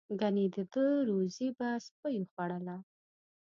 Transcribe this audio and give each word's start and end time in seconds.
گني 0.19 0.45
د 0.55 0.57
ده 0.73 0.85
روزي 1.09 1.47
به 1.57 1.69
سپیو 1.85 2.29
خوړله. 2.31 2.77